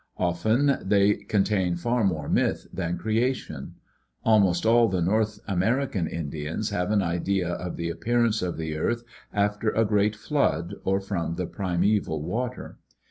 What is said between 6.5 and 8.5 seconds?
have an idea of the appearance